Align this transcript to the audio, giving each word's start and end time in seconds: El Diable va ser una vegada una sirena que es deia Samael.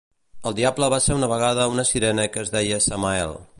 El 0.51 0.55
Diable 0.59 0.87
va 0.93 0.99
ser 1.09 1.17
una 1.19 1.29
vegada 1.33 1.69
una 1.75 1.87
sirena 1.91 2.25
que 2.37 2.45
es 2.47 2.53
deia 2.59 2.83
Samael. 2.89 3.41